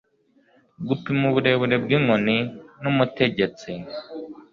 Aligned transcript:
Gupima 0.87 1.23
uburebure 1.29 1.75
bw'inkoni 1.83 2.37
n'umutegetsi. 2.81 3.71